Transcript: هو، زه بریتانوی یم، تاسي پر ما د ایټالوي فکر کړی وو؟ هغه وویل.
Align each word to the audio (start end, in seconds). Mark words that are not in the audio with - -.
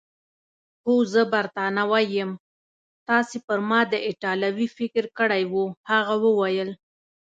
هو، 0.85 0.95
زه 1.13 1.21
بریتانوی 1.31 2.05
یم، 2.17 2.31
تاسي 3.07 3.37
پر 3.47 3.59
ما 3.69 3.79
د 3.91 3.93
ایټالوي 4.07 4.67
فکر 4.77 5.03
کړی 5.17 5.43
وو؟ 5.51 5.65
هغه 5.89 6.15
وویل. 6.27 6.69